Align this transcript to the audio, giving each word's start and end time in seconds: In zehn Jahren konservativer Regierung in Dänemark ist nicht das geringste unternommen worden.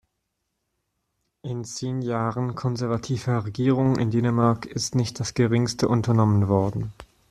In 1.43 1.63
zehn 1.63 2.01
Jahren 2.01 2.55
konservativer 2.55 3.45
Regierung 3.45 3.99
in 3.99 4.09
Dänemark 4.09 4.65
ist 4.65 4.95
nicht 4.95 5.19
das 5.19 5.35
geringste 5.35 5.87
unternommen 5.87 6.47
worden. 6.47 6.91